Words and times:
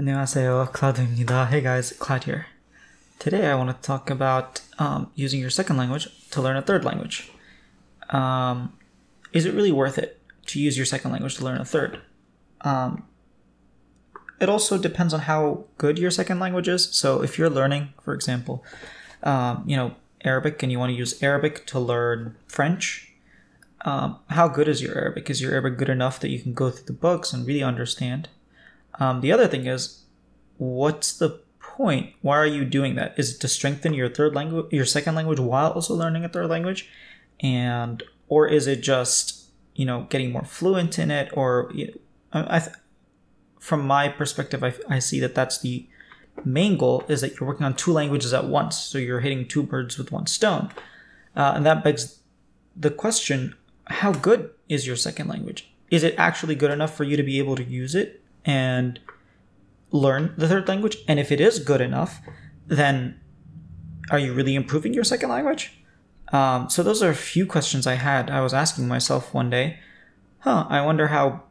안녕하세요, 0.00 0.70
클라드입니다. 0.72 1.46
Hey 1.46 1.62
guys, 1.62 1.94
Cloud 1.98 2.30
here. 2.30 2.46
Today 3.18 3.46
I 3.46 3.54
want 3.54 3.70
to 3.70 3.76
talk 3.80 4.10
about 4.10 4.60
um, 4.78 5.08
using 5.14 5.40
your 5.40 5.50
second 5.50 5.76
language 5.76 6.08
to 6.30 6.42
learn 6.42 6.56
a 6.56 6.62
third 6.62 6.84
language. 6.84 7.30
Um, 8.10 8.72
is 9.32 9.46
it 9.46 9.54
really 9.54 9.72
worth 9.72 9.98
it 9.98 10.20
to 10.46 10.60
use 10.60 10.76
your 10.76 10.86
second 10.86 11.12
language 11.12 11.36
to 11.36 11.44
learn 11.44 11.60
a 11.60 11.64
third? 11.64 12.00
Um, 12.60 13.04
it 14.40 14.48
also 14.48 14.78
depends 14.78 15.14
on 15.14 15.20
how 15.20 15.64
good 15.78 15.98
your 15.98 16.10
second 16.10 16.40
language 16.40 16.68
is. 16.68 16.88
So 16.94 17.22
if 17.22 17.38
you're 17.38 17.50
learning, 17.50 17.94
for 18.02 18.12
example, 18.12 18.64
um, 19.22 19.64
you 19.66 19.76
know, 19.76 19.94
Arabic 20.24 20.62
and 20.62 20.70
you 20.70 20.78
want 20.78 20.90
to 20.90 20.96
use 20.96 21.22
Arabic 21.22 21.66
to 21.66 21.80
learn 21.80 22.36
French, 22.46 23.12
um, 23.84 24.18
how 24.28 24.48
good 24.48 24.68
is 24.68 24.82
your 24.82 24.96
Arabic? 24.96 25.30
Is 25.30 25.40
your 25.40 25.52
Arabic 25.52 25.78
good 25.78 25.88
enough 25.88 26.20
that 26.20 26.28
you 26.28 26.40
can 26.40 26.52
go 26.52 26.70
through 26.70 26.86
the 26.86 26.92
books 26.92 27.32
and 27.32 27.46
really 27.46 27.62
understand? 27.62 28.28
Um, 28.99 29.21
the 29.21 29.31
other 29.31 29.47
thing 29.47 29.65
is, 29.67 30.03
what's 30.57 31.17
the 31.17 31.41
point? 31.59 32.13
Why 32.21 32.37
are 32.37 32.45
you 32.45 32.65
doing 32.65 32.95
that? 32.95 33.15
Is 33.17 33.35
it 33.35 33.39
to 33.41 33.47
strengthen 33.47 33.93
your 33.93 34.09
third 34.09 34.35
language, 34.35 34.67
your 34.71 34.85
second 34.85 35.15
language, 35.15 35.39
while 35.39 35.71
also 35.71 35.95
learning 35.95 36.25
a 36.25 36.29
third 36.29 36.49
language, 36.49 36.89
and 37.39 38.03
or 38.27 38.47
is 38.47 38.67
it 38.67 38.81
just 38.81 39.45
you 39.75 39.85
know 39.85 40.07
getting 40.09 40.31
more 40.31 40.45
fluent 40.45 40.99
in 40.99 41.09
it? 41.09 41.29
Or 41.33 41.71
I, 42.31 42.59
th- 42.59 42.75
from 43.59 43.87
my 43.87 44.09
perspective, 44.09 44.63
I, 44.63 44.73
I 44.87 44.99
see 44.99 45.19
that 45.19 45.35
that's 45.35 45.59
the 45.59 45.87
main 46.45 46.77
goal 46.77 47.03
is 47.07 47.21
that 47.21 47.39
you're 47.39 47.47
working 47.47 47.65
on 47.65 47.75
two 47.75 47.91
languages 47.91 48.33
at 48.33 48.45
once, 48.45 48.77
so 48.77 48.97
you're 48.97 49.21
hitting 49.21 49.47
two 49.47 49.63
birds 49.63 49.97
with 49.97 50.11
one 50.11 50.27
stone, 50.27 50.69
uh, 51.35 51.53
and 51.55 51.65
that 51.65 51.83
begs 51.83 52.19
the 52.75 52.91
question: 52.91 53.55
How 53.87 54.11
good 54.11 54.51
is 54.69 54.85
your 54.85 54.95
second 54.95 55.27
language? 55.27 55.73
Is 55.89 56.03
it 56.03 56.15
actually 56.17 56.55
good 56.55 56.71
enough 56.71 56.95
for 56.95 57.03
you 57.03 57.17
to 57.17 57.23
be 57.23 57.39
able 57.39 57.55
to 57.57 57.63
use 57.63 57.95
it 57.95 58.21
and 58.45 58.99
learn 59.91 60.33
the 60.37 60.47
third 60.47 60.67
language? 60.67 60.97
And 61.07 61.19
if 61.19 61.31
it 61.31 61.41
is 61.41 61.59
good 61.59 61.81
enough, 61.81 62.21
then 62.67 63.19
are 64.09 64.19
you 64.19 64.33
really 64.33 64.55
improving 64.55 64.93
your 64.93 65.03
second 65.03 65.29
language? 65.29 65.73
Um, 66.31 66.69
so 66.69 66.81
those 66.83 67.03
are 67.03 67.09
a 67.09 67.15
few 67.15 67.45
questions 67.45 67.85
I 67.85 67.95
had. 67.95 68.29
I 68.29 68.41
was 68.41 68.53
asking 68.53 68.87
myself 68.87 69.33
one 69.33 69.49
day, 69.49 69.79
huh, 70.39 70.65
I 70.69 70.83
wonder 70.85 71.07
how 71.07 71.43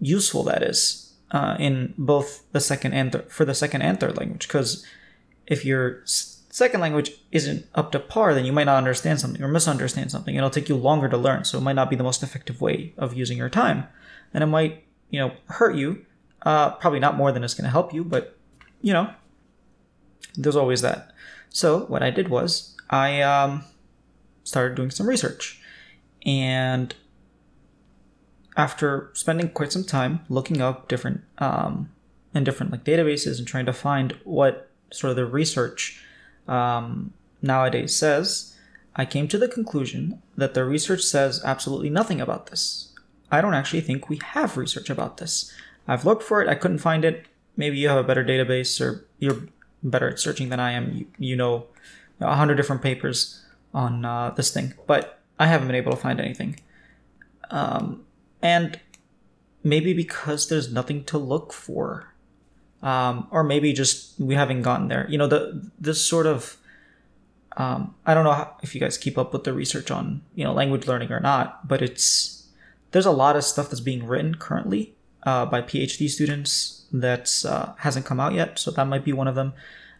useful 0.00 0.42
that 0.44 0.62
is 0.62 1.14
uh, 1.30 1.56
in 1.58 1.94
both 1.98 2.50
the 2.52 2.60
second 2.60 2.94
and 2.94 3.12
th- 3.12 3.24
for 3.26 3.44
the 3.44 3.54
second 3.54 3.82
and 3.82 4.00
third 4.00 4.16
language. 4.16 4.48
Because 4.48 4.84
if 5.46 5.64
your 5.64 6.02
second 6.04 6.80
language 6.80 7.12
isn't 7.30 7.66
up 7.74 7.92
to 7.92 7.98
par, 7.98 8.34
then 8.34 8.44
you 8.44 8.52
might 8.52 8.64
not 8.64 8.76
understand 8.76 9.20
something 9.20 9.42
or 9.42 9.48
misunderstand 9.48 10.10
something. 10.10 10.34
It'll 10.34 10.50
take 10.50 10.68
you 10.68 10.76
longer 10.76 11.08
to 11.08 11.16
learn, 11.16 11.44
so 11.44 11.58
it 11.58 11.62
might 11.62 11.76
not 11.76 11.90
be 11.90 11.96
the 11.96 12.02
most 12.02 12.22
effective 12.22 12.60
way 12.60 12.94
of 12.96 13.14
using 13.14 13.38
your 13.38 13.48
time, 13.48 13.86
and 14.34 14.44
it 14.44 14.48
might 14.48 14.84
you 15.10 15.18
know 15.18 15.32
hurt 15.46 15.74
you 15.74 16.04
uh, 16.44 16.70
probably 16.72 17.00
not 17.00 17.16
more 17.16 17.32
than 17.32 17.44
it's 17.44 17.54
going 17.54 17.64
to 17.64 17.70
help 17.70 17.92
you, 17.92 18.04
but 18.04 18.38
you 18.80 18.92
know, 18.92 19.12
there's 20.36 20.56
always 20.56 20.82
that. 20.82 21.12
So 21.50 21.80
what 21.86 22.02
I 22.02 22.10
did 22.10 22.28
was 22.28 22.76
I 22.90 23.22
um, 23.22 23.64
started 24.44 24.74
doing 24.74 24.90
some 24.90 25.08
research, 25.08 25.60
and 26.24 26.94
after 28.56 29.10
spending 29.14 29.48
quite 29.50 29.72
some 29.72 29.84
time 29.84 30.20
looking 30.28 30.60
up 30.60 30.88
different 30.88 31.22
um, 31.38 31.90
in 32.34 32.44
different 32.44 32.72
like 32.72 32.84
databases 32.84 33.38
and 33.38 33.46
trying 33.46 33.66
to 33.66 33.72
find 33.72 34.18
what 34.24 34.70
sort 34.92 35.10
of 35.10 35.16
the 35.16 35.26
research 35.26 36.02
um, 36.48 37.12
nowadays 37.40 37.94
says, 37.94 38.56
I 38.94 39.04
came 39.04 39.28
to 39.28 39.38
the 39.38 39.48
conclusion 39.48 40.22
that 40.36 40.54
the 40.54 40.64
research 40.64 41.02
says 41.02 41.42
absolutely 41.44 41.90
nothing 41.90 42.20
about 42.20 42.48
this. 42.48 42.91
I 43.32 43.40
don't 43.40 43.54
actually 43.54 43.80
think 43.80 44.08
we 44.08 44.20
have 44.22 44.56
research 44.56 44.90
about 44.90 45.16
this. 45.16 45.52
I've 45.88 46.04
looked 46.04 46.22
for 46.22 46.42
it, 46.42 46.48
I 46.48 46.54
couldn't 46.54 46.78
find 46.78 47.04
it. 47.04 47.26
Maybe 47.56 47.78
you 47.78 47.88
have 47.88 47.98
a 47.98 48.04
better 48.04 48.24
database 48.24 48.80
or 48.80 49.04
you're 49.18 49.48
better 49.82 50.08
at 50.08 50.20
searching 50.20 50.50
than 50.50 50.60
I 50.60 50.72
am. 50.72 50.92
You, 50.92 51.06
you 51.18 51.36
know 51.36 51.66
a 52.20 52.36
hundred 52.36 52.54
different 52.54 52.82
papers 52.82 53.42
on 53.74 54.04
uh, 54.04 54.30
this 54.30 54.52
thing, 54.52 54.74
but 54.86 55.20
I 55.38 55.46
haven't 55.46 55.66
been 55.66 55.76
able 55.76 55.92
to 55.92 55.98
find 55.98 56.20
anything. 56.20 56.60
Um, 57.50 58.04
and 58.40 58.78
maybe 59.64 59.92
because 59.92 60.48
there's 60.48 60.72
nothing 60.72 61.04
to 61.04 61.18
look 61.18 61.52
for, 61.52 62.12
um, 62.82 63.26
or 63.30 63.42
maybe 63.42 63.72
just 63.72 64.18
we 64.20 64.34
haven't 64.34 64.62
gotten 64.62 64.88
there. 64.88 65.06
You 65.08 65.18
know, 65.18 65.26
the 65.26 65.70
this 65.78 66.04
sort 66.04 66.26
of 66.26 66.58
um, 67.56 67.94
I 68.06 68.14
don't 68.14 68.24
know 68.24 68.32
how, 68.32 68.56
if 68.62 68.74
you 68.74 68.80
guys 68.80 68.96
keep 68.96 69.18
up 69.18 69.32
with 69.32 69.44
the 69.44 69.52
research 69.52 69.90
on 69.90 70.22
you 70.34 70.44
know 70.44 70.52
language 70.52 70.86
learning 70.86 71.12
or 71.12 71.20
not, 71.20 71.66
but 71.66 71.82
it's 71.82 72.41
there's 72.92 73.06
a 73.06 73.10
lot 73.10 73.36
of 73.36 73.44
stuff 73.44 73.68
that's 73.68 73.80
being 73.80 74.06
written 74.06 74.36
currently 74.36 74.94
uh, 75.24 75.46
by 75.46 75.62
PhD 75.62 76.08
students 76.08 76.84
that 76.92 77.44
uh, 77.46 77.72
hasn't 77.78 78.06
come 78.06 78.20
out 78.20 78.34
yet, 78.34 78.58
so 78.58 78.70
that 78.70 78.86
might 78.86 79.04
be 79.04 79.12
one 79.12 79.28
of 79.28 79.34
them. 79.34 79.54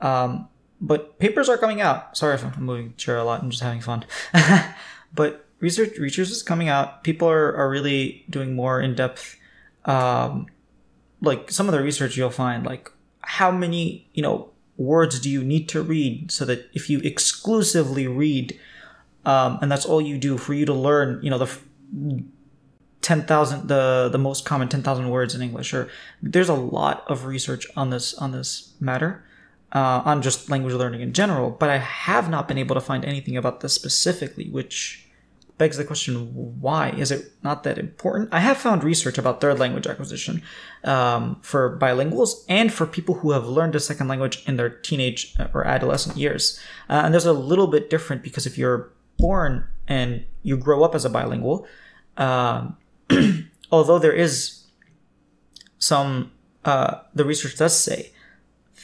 Um, 0.00 0.48
but 0.80 1.18
papers 1.18 1.48
are 1.48 1.58
coming 1.58 1.80
out. 1.80 2.16
Sorry 2.16 2.34
if 2.34 2.44
I'm 2.44 2.62
moving 2.62 2.94
chair 2.96 3.16
a 3.16 3.24
lot. 3.24 3.42
I'm 3.42 3.50
just 3.50 3.62
having 3.62 3.80
fun. 3.80 4.04
but 5.14 5.46
research 5.58 5.98
research 5.98 6.30
is 6.30 6.42
coming 6.42 6.68
out. 6.68 7.02
People 7.02 7.28
are, 7.28 7.54
are 7.56 7.68
really 7.68 8.24
doing 8.28 8.54
more 8.54 8.80
in 8.80 8.94
depth. 8.94 9.36
Um, 9.84 10.46
like 11.20 11.50
some 11.50 11.68
of 11.68 11.72
the 11.72 11.82
research 11.82 12.16
you'll 12.16 12.30
find, 12.30 12.64
like 12.66 12.90
how 13.22 13.50
many 13.50 14.08
you 14.12 14.22
know 14.22 14.50
words 14.76 15.18
do 15.18 15.30
you 15.30 15.42
need 15.42 15.68
to 15.70 15.82
read 15.82 16.30
so 16.30 16.44
that 16.44 16.68
if 16.74 16.90
you 16.90 17.00
exclusively 17.00 18.06
read, 18.06 18.58
um, 19.24 19.58
and 19.62 19.72
that's 19.72 19.86
all 19.86 20.00
you 20.00 20.18
do 20.18 20.36
for 20.36 20.52
you 20.52 20.66
to 20.66 20.74
learn, 20.74 21.20
you 21.22 21.30
know 21.30 21.38
the 21.38 21.58
10,000 23.06 23.68
the 23.68 24.08
the 24.10 24.18
most 24.18 24.44
common 24.44 24.68
10,000 24.68 25.08
words 25.08 25.32
in 25.32 25.40
English 25.40 25.72
or 25.72 25.88
there's 26.20 26.48
a 26.48 26.54
lot 26.54 27.04
of 27.06 27.24
research 27.24 27.64
on 27.76 27.90
this 27.90 28.12
on 28.14 28.32
this 28.32 28.74
matter 28.80 29.24
uh, 29.72 30.02
on 30.04 30.22
just 30.22 30.50
language 30.50 30.74
learning 30.74 31.02
in 31.02 31.12
general 31.12 31.50
but 31.50 31.70
I 31.70 31.78
have 31.78 32.28
not 32.28 32.48
been 32.48 32.58
able 32.58 32.74
to 32.74 32.80
find 32.80 33.04
anything 33.04 33.36
about 33.36 33.60
this 33.60 33.72
specifically 33.72 34.50
which 34.50 35.06
begs 35.56 35.76
the 35.76 35.84
question 35.84 36.14
why? 36.60 36.90
Is 36.90 37.12
it 37.12 37.32
not 37.44 37.62
that 37.62 37.78
important? 37.78 38.28
I 38.32 38.40
have 38.40 38.58
found 38.58 38.82
research 38.82 39.18
about 39.18 39.40
third 39.40 39.60
language 39.60 39.86
acquisition 39.86 40.42
um, 40.82 41.38
for 41.42 41.78
bilinguals 41.78 42.44
and 42.48 42.72
for 42.72 42.86
people 42.86 43.14
who 43.20 43.30
have 43.30 43.46
learned 43.46 43.76
a 43.76 43.80
second 43.80 44.08
language 44.08 44.42
in 44.48 44.56
their 44.56 44.68
teenage 44.68 45.32
or 45.54 45.64
adolescent 45.64 46.16
years. 46.16 46.60
Uh, 46.90 47.02
and 47.04 47.14
there's 47.14 47.24
a 47.24 47.32
little 47.32 47.68
bit 47.68 47.88
different 47.88 48.24
because 48.24 48.46
if 48.46 48.58
you're 48.58 48.90
born 49.16 49.64
and 49.86 50.24
you 50.42 50.56
grow 50.56 50.82
up 50.82 50.94
as 50.94 51.04
a 51.04 51.10
bilingual 51.10 51.66
um, 52.16 52.76
although 53.70 53.98
there 53.98 54.12
is 54.12 54.64
some, 55.78 56.32
uh, 56.64 56.98
the 57.14 57.24
research 57.24 57.56
does 57.56 57.78
say 57.78 58.12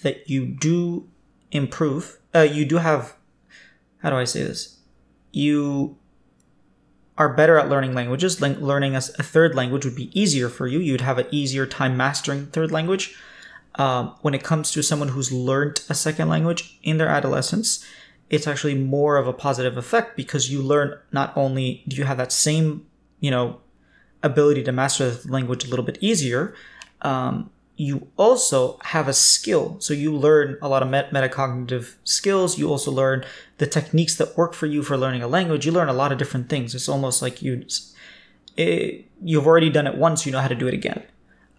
that 0.02 0.28
you 0.28 0.46
do 0.46 1.08
improve, 1.50 2.18
uh, 2.34 2.40
you 2.40 2.64
do 2.64 2.78
have, 2.78 3.14
how 3.98 4.10
do 4.10 4.16
I 4.16 4.24
say 4.24 4.42
this? 4.42 4.78
You 5.32 5.96
are 7.18 7.32
better 7.32 7.58
at 7.58 7.68
learning 7.68 7.94
languages. 7.94 8.40
learning 8.40 8.96
a 8.96 9.00
third 9.00 9.54
language 9.54 9.84
would 9.84 9.96
be 9.96 10.18
easier 10.18 10.48
for 10.48 10.66
you. 10.66 10.78
You'd 10.78 11.02
have 11.02 11.18
an 11.18 11.26
easier 11.30 11.66
time 11.66 11.96
mastering 11.96 12.46
third 12.46 12.72
language. 12.72 13.16
Um, 13.76 14.14
when 14.20 14.34
it 14.34 14.42
comes 14.42 14.70
to 14.72 14.82
someone 14.82 15.08
who's 15.08 15.32
learned 15.32 15.80
a 15.88 15.94
second 15.94 16.28
language 16.28 16.78
in 16.82 16.98
their 16.98 17.08
adolescence, 17.08 17.84
it's 18.28 18.46
actually 18.46 18.74
more 18.74 19.16
of 19.16 19.26
a 19.26 19.32
positive 19.32 19.76
effect 19.76 20.16
because 20.16 20.50
you 20.50 20.62
learn 20.62 20.98
not 21.10 21.34
only 21.36 21.82
do 21.88 21.96
you 21.96 22.04
have 22.04 22.18
that 22.18 22.32
same, 22.32 22.86
you 23.20 23.30
know, 23.30 23.60
ability 24.22 24.62
to 24.64 24.72
master 24.72 25.10
the 25.10 25.30
language 25.30 25.64
a 25.64 25.68
little 25.68 25.84
bit 25.84 25.98
easier, 26.00 26.54
um, 27.02 27.50
you 27.76 28.08
also 28.16 28.78
have 28.84 29.08
a 29.08 29.12
skill. 29.12 29.76
So 29.80 29.94
you 29.94 30.14
learn 30.14 30.58
a 30.62 30.68
lot 30.68 30.82
of 30.82 30.88
met- 30.88 31.10
metacognitive 31.10 31.94
skills. 32.04 32.58
You 32.58 32.68
also 32.68 32.92
learn 32.92 33.24
the 33.58 33.66
techniques 33.66 34.16
that 34.16 34.36
work 34.36 34.54
for 34.54 34.66
you 34.66 34.82
for 34.82 34.96
learning 34.96 35.22
a 35.22 35.28
language. 35.28 35.66
You 35.66 35.72
learn 35.72 35.88
a 35.88 35.94
lot 35.94 36.12
of 36.12 36.18
different 36.18 36.48
things. 36.48 36.74
It's 36.74 36.88
almost 36.88 37.22
like 37.22 37.42
you, 37.42 37.64
it, 38.56 39.06
you've 39.22 39.46
already 39.46 39.70
done 39.70 39.86
it 39.86 39.96
once. 39.96 40.26
You 40.26 40.32
know 40.32 40.40
how 40.40 40.48
to 40.48 40.54
do 40.54 40.68
it 40.68 40.74
again. 40.74 41.02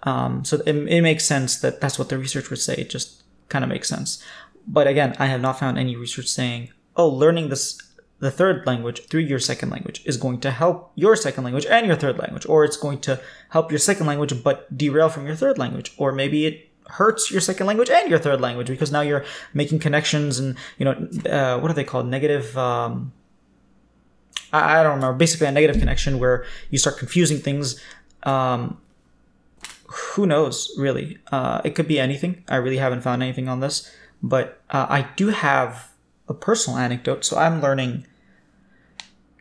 Um, 0.03 0.45
so 0.45 0.61
it, 0.65 0.75
it 0.75 1.01
makes 1.01 1.25
sense 1.25 1.59
that 1.59 1.81
that's 1.81 1.97
what 1.97 2.09
the 2.09 2.17
research 2.17 2.49
would 2.49 2.59
say. 2.59 2.75
It 2.75 2.89
just 2.89 3.23
kind 3.49 3.63
of 3.63 3.69
makes 3.69 3.89
sense. 3.89 4.23
But 4.67 4.87
again, 4.87 5.15
I 5.19 5.25
have 5.25 5.41
not 5.41 5.59
found 5.59 5.77
any 5.77 5.95
research 5.95 6.27
saying, 6.27 6.69
oh, 6.95 7.09
learning 7.09 7.49
this 7.49 7.81
the 8.23 8.31
third 8.31 8.65
language 8.65 9.05
through 9.07 9.21
your 9.21 9.37
second 9.37 9.69
language 9.69 10.01
is 10.05 10.15
going 10.15 10.39
to 10.39 10.49
help 10.49 10.91
your 10.95 11.15
second 11.15 11.43
language 11.43 11.65
and 11.65 11.85
your 11.85 11.95
third 11.95 12.17
language, 12.17 12.45
or 12.45 12.63
it's 12.63 12.77
going 12.77 12.99
to 13.01 13.19
help 13.49 13.69
your 13.69 13.79
second 13.79 14.07
language 14.07 14.41
but 14.41 14.75
derail 14.75 15.09
from 15.09 15.27
your 15.27 15.35
third 15.35 15.57
language, 15.57 15.93
or 15.97 16.13
maybe 16.13 16.45
it 16.45 16.69
hurts 16.87 17.29
your 17.29 17.41
second 17.41 17.67
language 17.67 17.89
and 17.89 18.09
your 18.09 18.19
third 18.19 18.39
language 18.39 18.67
because 18.67 18.91
now 18.91 19.01
you're 19.01 19.25
making 19.53 19.79
connections 19.79 20.37
and 20.39 20.57
you 20.77 20.85
know 20.85 20.91
uh, 21.29 21.59
what 21.59 21.69
are 21.69 21.73
they 21.73 21.83
called? 21.83 22.07
Negative 22.07 22.57
um, 22.57 23.11
I, 24.53 24.79
I, 24.79 24.83
don't 24.83 24.95
remember. 24.95 25.17
Basically 25.17 25.47
a 25.47 25.51
negative 25.51 25.77
connection 25.77 26.17
where 26.17 26.45
you 26.69 26.77
start 26.77 26.97
confusing 26.97 27.39
things. 27.39 27.81
Um, 28.23 28.79
who 29.87 30.25
knows 30.25 30.73
really? 30.77 31.17
Uh, 31.29 31.59
it 31.65 31.75
could 31.75 31.89
be 31.89 31.99
anything. 31.99 32.45
I 32.47 32.55
really 32.55 32.77
haven't 32.77 33.01
found 33.01 33.21
anything 33.21 33.49
on 33.49 33.59
this. 33.59 33.91
But 34.25 34.61
uh, 34.69 34.87
i 34.89 35.01
do 35.17 35.27
have 35.27 35.91
a 36.29 36.33
personal 36.33 36.79
anecdote. 36.79 37.25
So 37.25 37.37
i'm 37.37 37.61
learning 37.61 38.05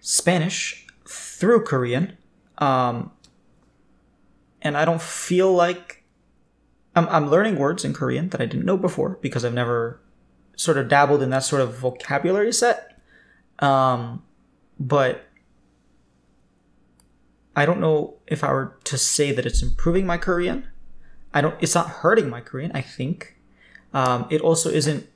Spanish 0.02 0.86
through 1.06 1.64
Korean. 1.64 2.18
Um, 2.58 3.12
and 4.60 4.76
I 4.76 4.84
don't 4.84 5.00
feel 5.00 5.52
like 5.52 6.04
I'm, 6.94 7.08
I'm 7.08 7.30
learning 7.30 7.56
words 7.56 7.84
in 7.84 7.94
Korean 7.94 8.28
that 8.30 8.40
I 8.40 8.46
didn't 8.46 8.66
know 8.66 8.76
before 8.76 9.18
because 9.22 9.44
I've 9.44 9.54
never 9.54 10.00
sort 10.56 10.76
of 10.76 10.88
dabbled 10.88 11.22
in 11.22 11.30
that 11.30 11.44
sort 11.44 11.62
of 11.62 11.74
vocabulary 11.74 12.52
set. 12.52 13.00
Um, 13.60 14.22
but 14.78 15.24
I 17.54 17.64
don't 17.64 17.80
know 17.80 18.14
if 18.26 18.42
I 18.42 18.52
were 18.52 18.76
to 18.84 18.98
say 18.98 19.32
that 19.32 19.46
it's 19.46 19.62
improving 19.62 20.04
my 20.04 20.18
Korean. 20.18 20.66
I 21.32 21.40
don't. 21.40 21.54
It's 21.60 21.74
not 21.74 21.88
hurting 21.88 22.28
my 22.28 22.40
Korean. 22.40 22.72
I 22.74 22.80
think. 22.80 23.36
Um, 23.94 24.26
it 24.30 24.40
also 24.40 24.70
isn't. 24.70 25.06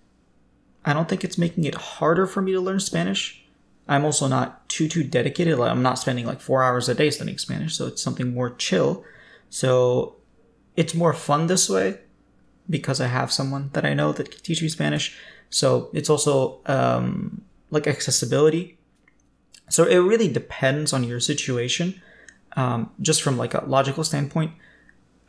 I 0.84 0.92
don't 0.92 1.08
think 1.08 1.24
it's 1.24 1.36
making 1.36 1.64
it 1.64 1.74
harder 1.74 2.26
for 2.26 2.40
me 2.40 2.52
to 2.52 2.60
learn 2.60 2.78
Spanish. 2.80 3.45
I'm 3.88 4.04
also 4.04 4.26
not 4.26 4.68
too 4.68 4.88
too 4.88 5.04
dedicated. 5.04 5.58
Like 5.58 5.70
I'm 5.70 5.82
not 5.82 5.98
spending 5.98 6.26
like 6.26 6.40
four 6.40 6.62
hours 6.62 6.88
a 6.88 6.94
day 6.94 7.10
studying 7.10 7.38
Spanish, 7.38 7.76
so 7.76 7.86
it's 7.86 8.02
something 8.02 8.34
more 8.34 8.50
chill. 8.50 9.04
So 9.50 10.16
it's 10.76 10.94
more 10.94 11.12
fun 11.12 11.46
this 11.46 11.68
way 11.68 11.98
because 12.68 13.00
I 13.00 13.06
have 13.06 13.32
someone 13.32 13.70
that 13.72 13.84
I 13.84 13.94
know 13.94 14.12
that 14.12 14.30
can 14.30 14.40
teach 14.40 14.60
me 14.60 14.68
Spanish. 14.68 15.16
So 15.50 15.88
it's 15.92 16.10
also 16.10 16.60
um, 16.66 17.42
like 17.70 17.86
accessibility. 17.86 18.78
So 19.68 19.84
it 19.84 19.98
really 19.98 20.28
depends 20.28 20.92
on 20.92 21.04
your 21.04 21.20
situation. 21.20 22.00
Um, 22.56 22.90
just 23.00 23.22
from 23.22 23.36
like 23.36 23.54
a 23.54 23.64
logical 23.66 24.02
standpoint, 24.02 24.52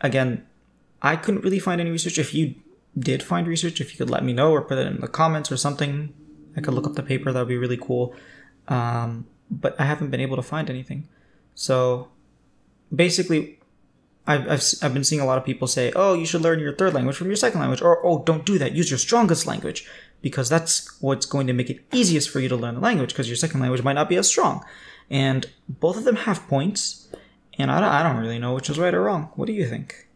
again, 0.01 0.45
I 1.01 1.15
couldn't 1.15 1.43
really 1.43 1.59
find 1.59 1.81
any 1.81 1.91
research. 1.91 2.17
If 2.17 2.33
you 2.33 2.55
did 2.97 3.21
find 3.21 3.47
research, 3.47 3.81
if 3.81 3.91
you 3.91 3.97
could 3.97 4.09
let 4.09 4.23
me 4.23 4.33
know 4.33 4.51
or 4.51 4.61
put 4.61 4.77
it 4.77 4.87
in 4.87 5.01
the 5.01 5.07
comments 5.07 5.51
or 5.51 5.57
something, 5.57 6.13
I 6.55 6.61
could 6.61 6.73
look 6.73 6.87
up 6.87 6.95
the 6.95 7.03
paper. 7.03 7.31
That 7.31 7.39
would 7.39 7.47
be 7.47 7.57
really 7.57 7.77
cool. 7.77 8.15
Um, 8.67 9.27
but 9.49 9.79
I 9.79 9.85
haven't 9.85 10.09
been 10.09 10.19
able 10.19 10.35
to 10.35 10.43
find 10.43 10.69
anything. 10.69 11.07
So 11.55 12.09
basically, 12.93 13.59
I've, 14.25 14.49
I've, 14.49 14.63
I've 14.81 14.93
been 14.93 15.05
seeing 15.05 15.21
a 15.21 15.25
lot 15.25 15.37
of 15.37 15.45
people 15.45 15.67
say, 15.67 15.91
oh, 15.95 16.13
you 16.13 16.25
should 16.25 16.41
learn 16.41 16.59
your 16.59 16.75
third 16.75 16.93
language 16.93 17.15
from 17.15 17.27
your 17.27 17.37
second 17.37 17.61
language, 17.61 17.81
or 17.81 18.05
oh, 18.05 18.23
don't 18.23 18.45
do 18.45 18.57
that. 18.59 18.73
Use 18.73 18.91
your 18.91 18.97
strongest 18.97 19.47
language 19.47 19.87
because 20.21 20.49
that's 20.49 21.01
what's 21.01 21.25
going 21.25 21.47
to 21.47 21.53
make 21.53 21.69
it 21.69 21.81
easiest 21.93 22.29
for 22.29 22.39
you 22.39 22.49
to 22.49 22.55
learn 22.55 22.75
the 22.75 22.81
language 22.81 23.09
because 23.09 23.29
your 23.29 23.37
second 23.37 23.61
language 23.61 23.83
might 23.83 23.93
not 23.93 24.09
be 24.09 24.17
as 24.17 24.27
strong. 24.27 24.65
And 25.09 25.45
both 25.69 25.97
of 25.97 26.03
them 26.03 26.17
have 26.17 26.47
points, 26.47 27.07
and 27.57 27.71
I 27.71 27.79
don't, 27.79 27.89
I 27.89 28.03
don't 28.03 28.21
really 28.21 28.39
know 28.39 28.53
which 28.53 28.69
is 28.69 28.77
right 28.77 28.93
or 28.93 29.03
wrong. 29.03 29.31
What 29.35 29.45
do 29.45 29.53
you 29.53 29.67
think? 29.67 30.06